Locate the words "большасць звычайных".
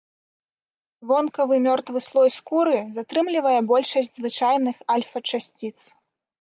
3.75-4.77